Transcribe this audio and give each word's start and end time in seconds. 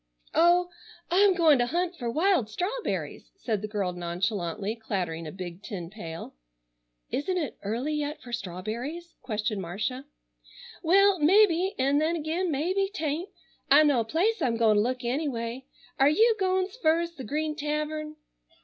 "Oh, 0.33 0.69
I'm 1.11 1.35
goin' 1.35 1.59
to 1.59 1.67
hunt 1.67 1.95
fer 1.95 2.09
wild 2.09 2.49
strawberries," 2.49 3.29
said 3.37 3.61
the 3.61 3.67
girl 3.67 3.93
nonchalantly 3.93 4.75
clattering 4.75 5.27
a 5.27 5.31
big 5.31 5.61
tin 5.61 5.91
pail. 5.91 6.33
"Isn't 7.11 7.37
it 7.37 7.59
early 7.61 7.93
yet 7.93 8.19
for 8.19 8.33
strawberries?" 8.33 9.13
questioned 9.21 9.61
Marcia. 9.61 10.05
"Well, 10.81 11.19
mebbe, 11.19 11.75
an' 11.79 11.99
then 11.99 12.15
ag'in 12.15 12.49
mebbe 12.49 12.91
'tain't. 12.91 13.29
I 13.69 13.83
know 13.83 13.99
a 13.99 14.03
place 14.03 14.41
I'm 14.41 14.57
goin' 14.57 14.77
to 14.77 14.81
look 14.81 15.03
anyway. 15.03 15.65
Are 15.99 16.09
you 16.09 16.35
goin' 16.39 16.65
's 16.67 16.77
fur 16.77 17.05
's 17.05 17.13
the 17.13 17.23
Green 17.23 17.55
Tavern?" 17.55 18.15